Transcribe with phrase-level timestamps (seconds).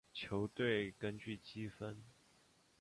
[0.15, 2.03] 球队根据积分。